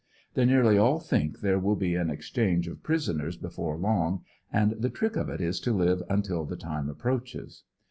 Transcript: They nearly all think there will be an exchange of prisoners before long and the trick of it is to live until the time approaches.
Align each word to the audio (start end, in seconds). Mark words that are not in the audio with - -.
They 0.33 0.45
nearly 0.45 0.79
all 0.79 0.99
think 0.99 1.41
there 1.41 1.59
will 1.59 1.75
be 1.75 1.93
an 1.93 2.09
exchange 2.09 2.67
of 2.67 2.81
prisoners 2.81 3.37
before 3.37 3.77
long 3.77 4.23
and 4.51 4.71
the 4.71 4.89
trick 4.89 5.15
of 5.15 5.29
it 5.29 5.41
is 5.41 5.59
to 5.59 5.73
live 5.77 6.01
until 6.09 6.43
the 6.43 6.57
time 6.57 6.89
approaches. 6.89 7.61